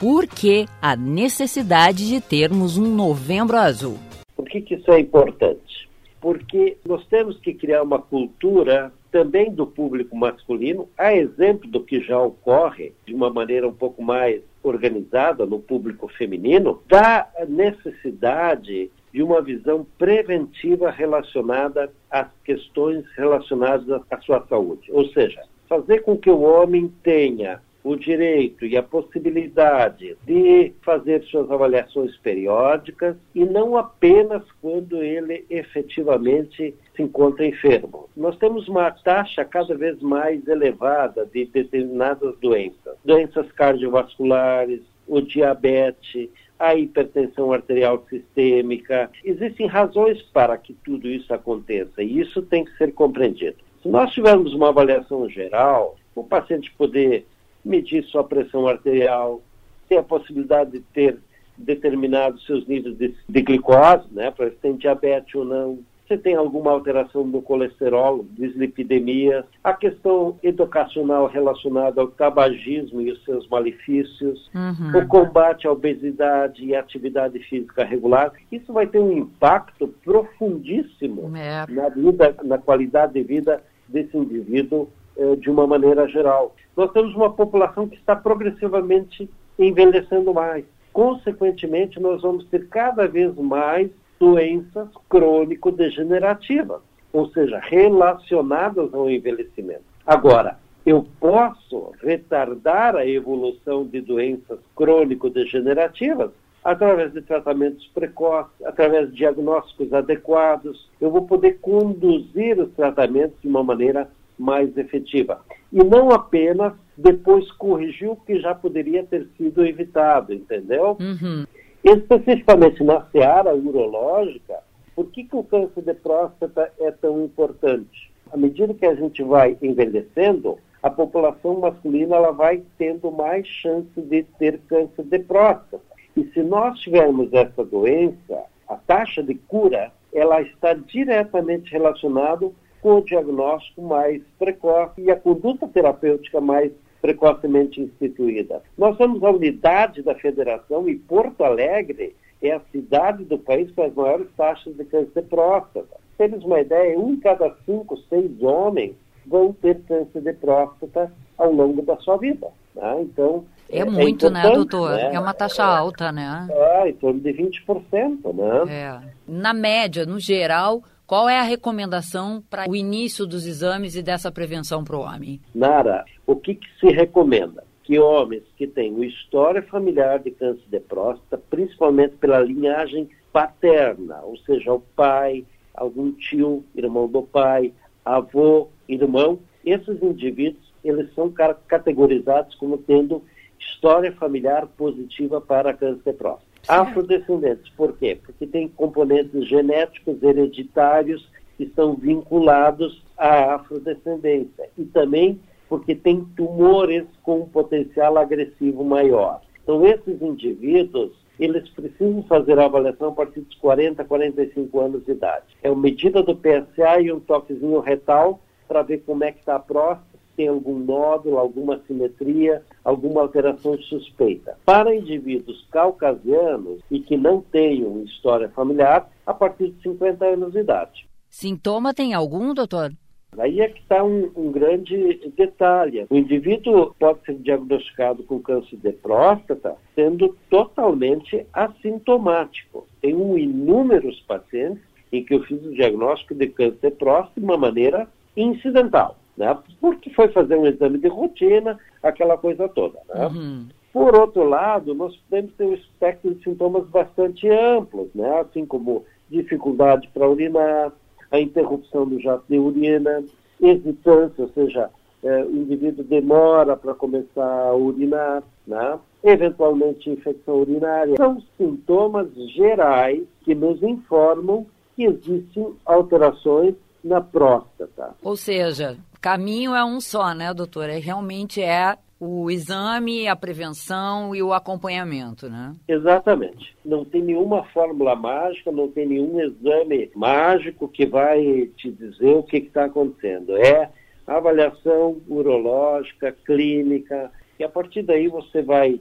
Por 0.00 0.26
que 0.26 0.66
a 0.80 0.96
necessidade 0.96 2.08
de 2.08 2.20
termos 2.20 2.78
um 2.78 2.86
novembro 2.86 3.56
azul? 3.58 3.98
Por 4.34 4.46
que, 4.46 4.62
que 4.62 4.76
isso 4.76 4.90
é 4.90 4.98
importante? 4.98 5.88
Porque 6.20 6.78
nós 6.86 7.06
temos 7.06 7.38
que 7.38 7.52
criar 7.52 7.82
uma 7.82 8.00
cultura 8.00 8.90
também 9.10 9.52
do 9.52 9.66
público 9.66 10.16
masculino, 10.16 10.88
a 10.96 11.14
exemplo 11.14 11.68
do 11.68 11.82
que 11.84 12.00
já 12.00 12.18
ocorre 12.18 12.92
de 13.06 13.14
uma 13.14 13.30
maneira 13.30 13.68
um 13.68 13.72
pouco 13.72 14.02
mais 14.02 14.40
organizada 14.62 15.44
no 15.44 15.58
público 15.58 16.08
feminino, 16.08 16.80
da 16.88 17.28
necessidade 17.48 18.90
de 19.12 19.22
uma 19.22 19.42
visão 19.42 19.86
preventiva 19.98 20.90
relacionada 20.90 21.90
às 22.10 22.28
questões 22.44 23.04
relacionadas 23.16 24.02
à 24.10 24.20
sua 24.20 24.46
saúde. 24.48 24.90
Ou 24.92 25.06
seja, 25.08 25.42
fazer 25.68 26.00
com 26.00 26.16
que 26.16 26.30
o 26.30 26.40
homem 26.40 26.92
tenha 27.02 27.60
o 27.84 27.96
direito 27.96 28.66
e 28.66 28.76
a 28.76 28.82
possibilidade 28.82 30.16
de 30.26 30.72
fazer 30.82 31.22
suas 31.24 31.50
avaliações 31.50 32.16
periódicas 32.18 33.16
e 33.34 33.44
não 33.44 33.76
apenas 33.76 34.42
quando 34.60 35.02
ele 35.02 35.44
efetivamente 35.48 36.74
se 36.94 37.02
encontra 37.02 37.46
enfermo. 37.46 38.08
Nós 38.16 38.36
temos 38.36 38.68
uma 38.68 38.90
taxa 38.90 39.44
cada 39.44 39.74
vez 39.76 40.00
mais 40.02 40.46
elevada 40.46 41.24
de 41.24 41.46
determinadas 41.46 42.36
doenças, 42.40 42.96
doenças 43.04 43.50
cardiovasculares, 43.52 44.80
o 45.06 45.20
diabetes, 45.20 46.28
a 46.58 46.74
hipertensão 46.74 47.52
arterial 47.52 48.04
sistêmica. 48.10 49.10
Existem 49.24 49.66
razões 49.66 50.20
para 50.32 50.58
que 50.58 50.74
tudo 50.84 51.08
isso 51.08 51.32
aconteça 51.32 52.02
e 52.02 52.20
isso 52.20 52.42
tem 52.42 52.64
que 52.64 52.76
ser 52.76 52.92
compreendido. 52.92 53.67
Se 53.82 53.88
nós 53.88 54.12
tivermos 54.12 54.52
uma 54.54 54.68
avaliação 54.68 55.28
geral, 55.28 55.96
o 56.14 56.24
paciente 56.24 56.72
poder 56.76 57.26
medir 57.64 58.04
sua 58.04 58.24
pressão 58.24 58.66
arterial, 58.66 59.40
ter 59.88 59.98
a 59.98 60.02
possibilidade 60.02 60.72
de 60.72 60.80
ter 60.80 61.18
determinados 61.56 62.44
seus 62.46 62.66
níveis 62.66 62.96
de, 62.96 63.14
de 63.28 63.42
glicose, 63.42 64.06
né, 64.12 64.30
para 64.30 64.50
se 64.50 64.56
tem 64.56 64.76
diabetes 64.76 65.34
ou 65.34 65.44
não, 65.44 65.78
se 66.08 66.16
tem 66.16 66.34
alguma 66.34 66.72
alteração 66.72 67.22
no 67.24 67.42
colesterol, 67.42 68.24
dislipidemia, 68.30 69.44
a 69.62 69.74
questão 69.74 70.38
educacional 70.42 71.26
relacionada 71.26 72.00
ao 72.00 72.08
tabagismo 72.08 73.02
e 73.02 73.12
os 73.12 73.22
seus 73.24 73.46
malefícios, 73.48 74.50
uhum. 74.54 74.98
o 74.98 75.06
combate 75.06 75.66
à 75.66 75.72
obesidade 75.72 76.64
e 76.64 76.74
atividade 76.74 77.38
física 77.40 77.84
regular, 77.84 78.32
isso 78.50 78.72
vai 78.72 78.86
ter 78.86 78.98
um 78.98 79.12
impacto 79.12 79.88
profundíssimo 80.02 81.30
é. 81.36 81.66
na 81.68 81.90
vida, 81.90 82.34
na 82.42 82.56
qualidade 82.56 83.12
de 83.12 83.22
vida 83.22 83.62
desse 83.86 84.16
indivíduo 84.16 84.88
eh, 85.16 85.36
de 85.36 85.50
uma 85.50 85.66
maneira 85.66 86.08
geral. 86.08 86.56
Nós 86.74 86.90
temos 86.92 87.14
uma 87.14 87.30
população 87.30 87.86
que 87.86 87.96
está 87.96 88.16
progressivamente 88.16 89.28
envelhecendo 89.58 90.32
mais. 90.32 90.64
Consequentemente, 90.92 92.00
nós 92.00 92.22
vamos 92.22 92.44
ter 92.46 92.66
cada 92.68 93.06
vez 93.06 93.34
mais 93.36 93.90
doenças 94.18 94.88
crônico-degenerativas, 95.08 96.80
ou 97.12 97.28
seja, 97.30 97.58
relacionadas 97.58 98.92
ao 98.92 99.10
envelhecimento. 99.10 99.84
Agora, 100.06 100.58
eu 100.84 101.06
posso 101.20 101.92
retardar 102.02 102.96
a 102.96 103.06
evolução 103.06 103.84
de 103.86 104.00
doenças 104.00 104.58
crônico-degenerativas 104.74 106.30
através 106.64 107.12
de 107.12 107.22
tratamentos 107.22 107.86
precoces, 107.94 108.52
através 108.64 109.10
de 109.10 109.16
diagnósticos 109.16 109.92
adequados. 109.92 110.88
Eu 111.00 111.10
vou 111.10 111.26
poder 111.26 111.58
conduzir 111.60 112.58
os 112.58 112.70
tratamentos 112.72 113.40
de 113.40 113.48
uma 113.48 113.62
maneira 113.62 114.08
mais 114.38 114.76
efetiva. 114.76 115.40
E 115.72 115.82
não 115.82 116.10
apenas 116.10 116.72
depois 116.96 117.50
corrigir 117.52 118.08
o 118.08 118.16
que 118.16 118.40
já 118.40 118.54
poderia 118.54 119.04
ter 119.04 119.28
sido 119.36 119.64
evitado, 119.64 120.32
entendeu? 120.32 120.96
Uhum. 121.00 121.44
Especificamente 121.84 122.82
na 122.82 123.02
seara 123.12 123.54
urológica, 123.54 124.58
por 124.94 125.06
que, 125.06 125.24
que 125.24 125.36
o 125.36 125.44
câncer 125.44 125.82
de 125.82 125.94
próstata 125.94 126.72
é 126.80 126.90
tão 126.90 127.24
importante? 127.24 128.10
À 128.32 128.36
medida 128.36 128.74
que 128.74 128.84
a 128.84 128.94
gente 128.94 129.22
vai 129.22 129.56
envelhecendo, 129.62 130.58
a 130.82 130.90
população 130.90 131.60
masculina 131.60 132.16
ela 132.16 132.32
vai 132.32 132.62
tendo 132.76 133.10
mais 133.10 133.46
chance 133.46 133.88
de 133.96 134.24
ter 134.38 134.58
câncer 134.68 135.04
de 135.04 135.18
próstata. 135.20 135.80
E 136.16 136.24
se 136.32 136.42
nós 136.42 136.78
tivermos 136.80 137.32
essa 137.32 137.64
doença, 137.64 138.44
a 138.68 138.76
taxa 138.76 139.22
de 139.22 139.34
cura 139.34 139.92
ela 140.12 140.40
está 140.42 140.74
diretamente 140.74 141.70
relacionada 141.70 142.50
com 142.80 142.94
o 142.94 143.04
diagnóstico 143.04 143.82
mais 143.82 144.22
precoce 144.38 145.00
e 145.00 145.10
a 145.10 145.16
conduta 145.16 145.68
terapêutica 145.68 146.40
mais 146.40 146.72
precocemente 147.00 147.80
instituída. 147.80 148.62
Nós 148.76 148.96
temos 148.96 149.22
a 149.22 149.30
unidade 149.30 150.02
da 150.02 150.14
federação 150.14 150.88
e 150.88 150.96
Porto 150.96 151.44
Alegre 151.44 152.14
é 152.42 152.52
a 152.52 152.60
cidade 152.72 153.24
do 153.24 153.38
país 153.38 153.70
com 153.72 153.82
as 153.82 153.94
maiores 153.94 154.28
taxas 154.36 154.76
de 154.76 154.84
câncer 154.84 155.22
de 155.22 155.28
próstata. 155.28 155.96
Temos 156.16 156.44
uma 156.44 156.60
ideia, 156.60 156.98
um 156.98 157.12
em 157.12 157.20
cada 157.20 157.54
cinco, 157.64 157.96
seis 158.08 158.30
homens 158.42 158.94
vão 159.26 159.52
ter 159.52 159.80
câncer 159.82 160.20
de 160.20 160.32
próstata 160.32 161.12
ao 161.36 161.52
longo 161.52 161.82
da 161.82 161.96
sua 161.98 162.16
vida. 162.16 162.48
Né? 162.74 163.02
Então, 163.02 163.44
é, 163.70 163.80
é 163.80 163.84
muito, 163.84 164.26
é 164.26 164.30
né, 164.30 164.42
doutor? 164.50 164.92
Né? 164.92 165.14
É 165.14 165.20
uma 165.20 165.34
taxa 165.34 165.64
alta, 165.64 166.10
né? 166.10 166.48
É, 166.50 166.88
em 166.88 166.94
torno 166.94 167.20
de 167.20 167.32
20%, 167.32 168.34
né? 168.34 168.72
É. 168.72 169.00
Na 169.26 169.52
média, 169.52 170.06
no 170.06 170.18
geral, 170.18 170.82
qual 171.08 171.26
é 171.26 171.38
a 171.38 171.42
recomendação 171.42 172.44
para 172.50 172.68
o 172.68 172.76
início 172.76 173.26
dos 173.26 173.46
exames 173.46 173.96
e 173.96 174.02
dessa 174.02 174.30
prevenção 174.30 174.84
para 174.84 174.94
o 174.94 175.00
homem? 175.00 175.40
Nara, 175.54 176.04
o 176.26 176.36
que, 176.36 176.54
que 176.54 176.68
se 176.78 176.88
recomenda? 176.88 177.64
Que 177.82 177.98
homens 177.98 178.42
que 178.58 178.66
têm 178.66 179.02
história 179.02 179.62
familiar 179.62 180.18
de 180.18 180.30
câncer 180.32 180.66
de 180.68 180.78
próstata, 180.78 181.42
principalmente 181.48 182.16
pela 182.16 182.40
linhagem 182.40 183.08
paterna, 183.32 184.20
ou 184.20 184.36
seja, 184.36 184.74
o 184.74 184.80
pai, 184.80 185.46
algum 185.72 186.12
tio, 186.12 186.62
irmão 186.76 187.08
do 187.08 187.22
pai, 187.22 187.72
avô, 188.04 188.68
irmão, 188.86 189.38
esses 189.64 190.02
indivíduos 190.02 190.68
eles 190.84 191.12
são 191.14 191.32
categorizados 191.66 192.54
como 192.56 192.76
tendo 192.76 193.22
história 193.58 194.12
familiar 194.12 194.66
positiva 194.66 195.40
para 195.40 195.72
câncer 195.72 196.02
de 196.04 196.12
próstata. 196.12 196.47
Afrodescendentes, 196.68 197.70
por 197.70 197.96
quê? 197.96 198.18
Porque 198.22 198.46
tem 198.46 198.68
componentes 198.68 199.48
genéticos 199.48 200.22
hereditários 200.22 201.26
que 201.56 201.64
estão 201.64 201.94
vinculados 201.94 203.02
à 203.16 203.54
afrodescendência 203.54 204.68
e 204.76 204.84
também 204.84 205.40
porque 205.68 205.94
tem 205.94 206.24
tumores 206.36 207.04
com 207.22 207.40
um 207.40 207.48
potencial 207.48 208.16
agressivo 208.16 208.84
maior. 208.84 209.40
Então, 209.62 209.84
esses 209.84 210.22
indivíduos, 210.22 211.12
eles 211.38 211.68
precisam 211.70 212.22
fazer 212.22 212.58
a 212.58 212.64
avaliação 212.64 213.08
a 213.08 213.12
partir 213.12 213.40
dos 213.40 213.54
40, 213.56 214.02
45 214.04 214.80
anos 214.80 215.04
de 215.04 215.12
idade. 215.12 215.44
É 215.62 215.70
uma 215.70 215.82
medida 215.82 216.22
do 216.22 216.34
PSA 216.34 217.00
e 217.00 217.12
um 217.12 217.20
toquezinho 217.20 217.80
retal 217.80 218.40
para 218.66 218.82
ver 218.82 219.02
como 219.04 219.24
é 219.24 219.32
que 219.32 219.40
está 219.40 219.56
a 219.56 219.60
próstata, 219.60 220.07
tem 220.38 220.46
algum 220.46 220.78
nódulo, 220.78 221.36
alguma 221.36 221.80
simetria, 221.88 222.62
alguma 222.84 223.22
alteração 223.22 223.76
suspeita. 223.76 224.56
Para 224.64 224.94
indivíduos 224.94 225.66
caucasianos 225.72 226.80
e 226.88 227.00
que 227.00 227.16
não 227.16 227.40
tenham 227.40 228.04
história 228.04 228.48
familiar, 228.50 229.10
a 229.26 229.34
partir 229.34 229.72
de 229.72 229.82
50 229.82 230.24
anos 230.24 230.52
de 230.52 230.60
idade. 230.60 231.08
Sintoma 231.28 231.92
tem 231.92 232.14
algum, 232.14 232.54
doutor? 232.54 232.92
Aí 233.36 233.60
é 233.60 233.68
que 233.68 233.80
está 233.80 234.02
um, 234.04 234.30
um, 234.36 234.52
grande 234.52 235.28
detalhe. 235.36 236.06
O 236.08 236.16
indivíduo 236.16 236.94
pode 236.98 237.20
ser 237.24 237.34
diagnosticado 237.34 238.22
com 238.22 238.40
câncer 238.40 238.76
de 238.76 238.92
próstata 238.92 239.74
sendo 239.96 240.36
totalmente 240.48 241.44
assintomático. 241.52 242.86
Tem 243.02 243.14
um 243.14 243.36
inúmeros 243.36 244.20
pacientes 244.20 244.82
em 245.12 245.24
que 245.24 245.34
eu 245.34 245.42
fiz 245.42 245.60
o 245.64 245.74
diagnóstico 245.74 246.34
de 246.34 246.46
câncer 246.46 246.78
de 246.80 246.90
próstata 246.92 247.40
de 247.40 247.44
uma 247.44 247.56
maneira 247.56 248.08
incidental 248.36 249.16
né? 249.38 249.56
porque 249.80 250.10
foi 250.10 250.28
fazer 250.28 250.56
um 250.56 250.66
exame 250.66 250.98
de 250.98 251.08
rotina, 251.08 251.78
aquela 252.02 252.36
coisa 252.36 252.68
toda. 252.68 252.98
Né? 253.08 253.26
Uhum. 253.26 253.66
Por 253.92 254.14
outro 254.14 254.44
lado, 254.44 254.94
nós 254.94 255.16
podemos 255.16 255.54
ter 255.54 255.64
um 255.64 255.74
espectro 255.74 256.34
de 256.34 256.42
sintomas 256.42 256.86
bastante 256.88 257.48
amplos, 257.48 258.08
né? 258.14 258.40
assim 258.40 258.66
como 258.66 259.04
dificuldade 259.30 260.10
para 260.12 260.28
urinar, 260.28 260.92
a 261.30 261.40
interrupção 261.40 262.06
do 262.06 262.20
jato 262.20 262.44
de 262.48 262.58
urina, 262.58 263.22
hesitância, 263.60 264.44
ou 264.44 264.50
seja, 264.50 264.90
é, 265.22 265.44
o 265.44 265.50
indivíduo 265.50 266.04
demora 266.04 266.76
para 266.76 266.94
começar 266.94 267.44
a 267.44 267.74
urinar, 267.74 268.42
né? 268.66 268.98
eventualmente 269.22 270.10
infecção 270.10 270.56
urinária. 270.56 271.16
São 271.16 271.42
sintomas 271.56 272.28
gerais 272.54 273.22
que 273.42 273.54
nos 273.54 273.82
informam 273.82 274.66
que 274.96 275.04
existem 275.04 275.74
alterações 275.84 276.74
na 277.02 277.20
próstata. 277.20 278.14
Ou 278.22 278.36
seja, 278.36 278.96
caminho 279.20 279.74
é 279.74 279.84
um 279.84 280.00
só, 280.00 280.34
né, 280.34 280.52
doutora? 280.52 280.98
Realmente 280.98 281.62
é 281.62 281.96
o 282.20 282.50
exame, 282.50 283.28
a 283.28 283.36
prevenção 283.36 284.34
e 284.34 284.42
o 284.42 284.52
acompanhamento, 284.52 285.48
né? 285.48 285.74
Exatamente. 285.86 286.76
Não 286.84 287.04
tem 287.04 287.22
nenhuma 287.22 287.62
fórmula 287.66 288.16
mágica, 288.16 288.72
não 288.72 288.88
tem 288.88 289.06
nenhum 289.06 289.40
exame 289.40 290.10
mágico 290.14 290.88
que 290.88 291.06
vai 291.06 291.70
te 291.76 291.90
dizer 291.92 292.34
o 292.34 292.42
que 292.42 292.56
está 292.56 292.86
acontecendo. 292.86 293.56
É 293.56 293.90
avaliação 294.26 295.20
urológica, 295.28 296.32
clínica, 296.44 297.30
e 297.58 297.64
a 297.64 297.68
partir 297.68 298.02
daí 298.02 298.28
você 298.28 298.62
vai 298.62 299.00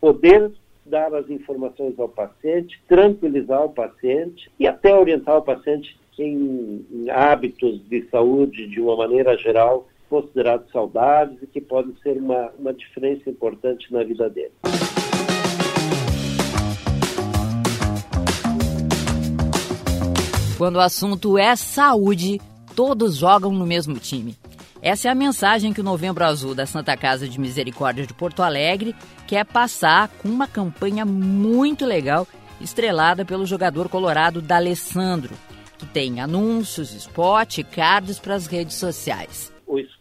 poder 0.00 0.50
dar 0.84 1.14
as 1.14 1.28
informações 1.30 1.98
ao 1.98 2.08
paciente, 2.08 2.80
tranquilizar 2.86 3.64
o 3.64 3.70
paciente 3.70 4.50
e 4.58 4.66
até 4.66 4.94
orientar 4.94 5.36
o 5.36 5.42
paciente 5.42 5.98
em, 6.18 6.84
hábitos 7.10 7.80
de 7.88 8.08
saúde 8.10 8.66
de 8.68 8.80
uma 8.80 8.96
maneira 8.96 9.36
geral 9.36 9.86
considerados 10.08 10.70
saudáveis 10.70 11.42
e 11.42 11.46
que 11.46 11.60
podem 11.60 11.94
ser 12.02 12.16
uma, 12.16 12.50
uma 12.58 12.72
diferença 12.72 13.28
importante 13.28 13.92
na 13.92 14.04
vida 14.04 14.30
dele. 14.30 14.52
Quando 20.56 20.76
o 20.76 20.80
assunto 20.80 21.36
é 21.36 21.54
saúde, 21.54 22.40
todos 22.74 23.16
jogam 23.16 23.52
no 23.52 23.66
mesmo 23.66 23.96
time. 23.98 24.34
Essa 24.80 25.08
é 25.08 25.10
a 25.10 25.14
mensagem 25.14 25.72
que 25.72 25.80
o 25.80 25.84
Novembro 25.84 26.24
Azul 26.24 26.54
da 26.54 26.64
Santa 26.64 26.96
Casa 26.96 27.28
de 27.28 27.40
Misericórdia 27.40 28.06
de 28.06 28.14
Porto 28.14 28.42
Alegre 28.42 28.94
quer 29.26 29.44
passar 29.44 30.08
com 30.08 30.28
uma 30.28 30.46
campanha 30.46 31.04
muito 31.04 31.84
legal 31.84 32.26
estrelada 32.60 33.24
pelo 33.24 33.44
jogador 33.44 33.88
colorado 33.88 34.40
D'Alessandro, 34.40 35.34
que 35.78 35.86
tem 35.86 36.20
anúncios, 36.20 36.92
spot 36.92 37.58
e 37.58 37.64
cards 37.64 38.18
para 38.18 38.34
as 38.34 38.46
redes 38.46 38.76
sociais 38.76 39.52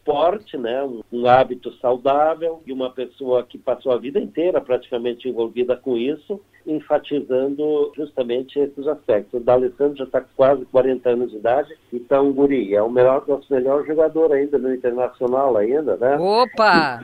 esporte, 0.06 0.56
né, 0.56 0.84
um, 0.84 1.02
um, 1.12 1.28
hábito 1.28 1.74
saudável 1.82 2.62
e 2.66 2.72
uma 2.72 2.92
pessoa 2.92 3.44
que 3.44 3.58
passou 3.58 3.92
a 3.92 3.98
vida 3.98 4.20
inteira 4.20 4.62
praticamente 4.62 5.28
envolvida 5.28 5.76
com 5.76 5.98
isso, 5.98 6.40
enfatizando 6.66 7.92
justamente 7.96 8.60
esses 8.60 8.88
aspectos. 8.88 9.42
O 9.42 9.44
D'Alessandro 9.44 9.98
já 9.98 10.04
está 10.04 10.22
com 10.22 10.28
quase 10.36 10.64
40 10.66 11.10
anos 11.10 11.32
de 11.32 11.38
idade, 11.38 11.76
então, 11.92 12.32
Guri, 12.32 12.76
é 12.76 12.82
o 12.82 12.90
melhor, 12.90 13.24
nosso 13.28 13.52
melhor 13.52 13.84
jogador 13.86 14.32
ainda 14.32 14.60
no 14.60 14.74
Internacional 14.74 15.58
ainda, 15.58 15.98
né? 15.98 16.18
Opa! 16.18 17.04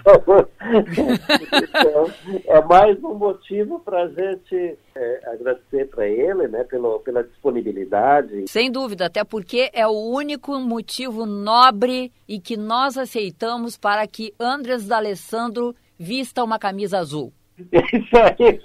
então, 1.64 2.06
é 2.46 2.62
mais 2.62 3.04
um 3.04 3.16
motivo 3.16 3.80
para 3.80 4.04
a 4.04 4.08
gente 4.08 4.78
é, 4.96 5.22
agradecer 5.34 5.88
para 5.90 6.08
ele, 6.08 6.48
né, 6.48 6.64
pelo, 6.64 7.00
pela 7.00 7.24
disponibilidade. 7.24 8.46
Sem 8.48 8.72
dúvida, 8.72 9.06
até 9.06 9.24
porque 9.24 9.70
é 9.74 9.88
o 9.88 9.92
único 9.92 10.60
motivo 10.60 11.26
nobre 11.26 12.12
e 12.28 12.40
que 12.40 12.58
nós 12.92 12.98
aceitamos 12.98 13.78
para 13.78 14.06
que 14.06 14.34
Andres 14.38 14.86
D'Alessandro 14.86 15.74
vista 15.98 16.44
uma 16.44 16.60
camisa 16.60 16.98
azul. 16.98 17.32
Isso 17.72 18.18
aí. 18.18 18.60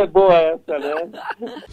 É 0.00 0.06
boa 0.06 0.34
essa, 0.34 0.78
né? 0.78 0.94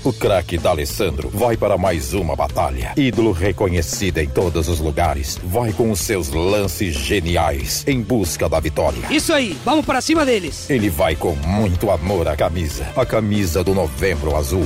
O 0.04 0.14
craque 0.14 0.60
D'Alessandro 0.60 1.30
vai 1.30 1.58
para 1.58 1.76
mais 1.76 2.14
uma 2.14 2.36
batalha. 2.36 2.94
Ídolo 2.96 3.32
reconhecido 3.32 4.20
em 4.20 4.30
todos 4.30 4.68
os 4.68 4.80
lugares. 4.80 5.40
Vai 5.44 5.74
com 5.74 5.90
os 5.90 6.02
seus 6.02 6.30
lances 6.30 6.94
geniais 6.94 7.88
em 7.88 8.02
busca 8.02 8.48
da 8.48 8.60
vitória. 8.60 9.02
Isso 9.10 9.34
aí, 9.34 9.54
vamos 9.66 9.86
para 9.86 10.02
cima 10.02 10.24
deles. 10.24 10.70
Ele 10.70 10.90
vai 10.90 11.16
com 11.16 11.34
muito 11.36 11.90
amor 11.90 12.28
à 12.28 12.36
camisa. 12.36 12.86
A 12.96 13.06
camisa 13.06 13.64
do 13.64 13.74
Novembro 13.74 14.36
Azul. 14.36 14.66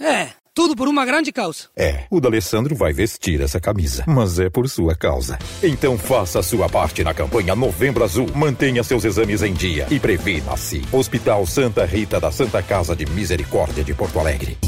É, 0.00 0.28
tudo 0.54 0.76
por 0.76 0.86
uma 0.86 1.04
grande 1.04 1.32
causa. 1.32 1.64
É, 1.76 2.04
o 2.10 2.20
D'Alessandro 2.20 2.74
vai 2.74 2.92
vestir 2.92 3.40
essa 3.40 3.60
camisa, 3.60 4.04
mas 4.06 4.38
é 4.38 4.50
por 4.50 4.68
sua 4.68 4.94
causa. 4.94 5.38
Então 5.62 5.96
faça 5.96 6.40
a 6.40 6.42
sua 6.42 6.68
parte 6.68 7.02
na 7.02 7.14
campanha 7.14 7.56
Novembro 7.56 8.04
Azul. 8.04 8.26
Mantenha 8.34 8.82
seus 8.82 9.04
exames 9.04 9.42
em 9.42 9.52
dia 9.52 9.86
e 9.90 9.98
previna-se. 9.98 10.82
Hospital 10.92 11.46
Santa 11.46 11.84
Rita 11.84 12.20
da 12.20 12.30
Santa 12.30 12.62
Casa 12.62 12.94
de 12.94 13.06
Misericórdia 13.06 13.82
de 13.82 13.94
Porto 13.94 14.18
Alegre. 14.18 14.58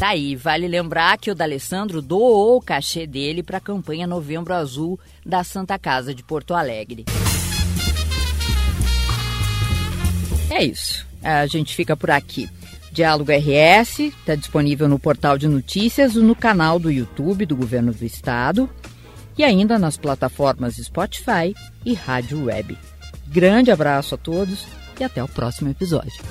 Tá 0.00 0.08
aí, 0.08 0.34
vale 0.34 0.66
lembrar 0.66 1.16
que 1.16 1.30
o 1.30 1.34
D'Alessandro 1.34 2.02
doou 2.02 2.56
o 2.56 2.60
cachê 2.60 3.06
dele 3.06 3.42
para 3.42 3.58
a 3.58 3.60
campanha 3.60 4.06
Novembro 4.06 4.52
Azul 4.52 4.98
da 5.24 5.44
Santa 5.44 5.78
Casa 5.78 6.12
de 6.12 6.24
Porto 6.24 6.52
Alegre. 6.52 7.04
É 10.50 10.64
isso. 10.64 11.06
A 11.22 11.46
gente 11.46 11.74
fica 11.74 11.96
por 11.96 12.10
aqui. 12.10 12.48
Diálogo 12.94 13.32
RS 13.32 13.98
está 13.98 14.36
disponível 14.36 14.88
no 14.88 15.00
portal 15.00 15.36
de 15.36 15.48
notícias, 15.48 16.14
no 16.14 16.36
canal 16.36 16.78
do 16.78 16.92
YouTube 16.92 17.44
do 17.44 17.56
Governo 17.56 17.92
do 17.92 18.04
Estado 18.04 18.70
e 19.36 19.42
ainda 19.42 19.80
nas 19.80 19.96
plataformas 19.96 20.76
Spotify 20.76 21.52
e 21.84 21.92
Rádio 21.92 22.44
Web. 22.44 22.78
Grande 23.26 23.72
abraço 23.72 24.14
a 24.14 24.18
todos 24.18 24.64
e 25.00 25.02
até 25.02 25.24
o 25.24 25.26
próximo 25.26 25.70
episódio. 25.70 26.22